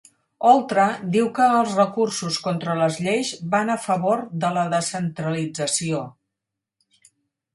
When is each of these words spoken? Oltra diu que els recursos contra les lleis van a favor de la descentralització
Oltra 0.51 0.85
diu 1.15 1.27
que 1.39 1.45
els 1.57 1.75
recursos 1.79 2.39
contra 2.47 2.77
les 2.79 2.97
lleis 3.07 3.33
van 3.51 3.71
a 3.73 3.77
favor 3.85 4.23
de 4.45 4.51
la 4.57 4.63
descentralització 4.71 6.01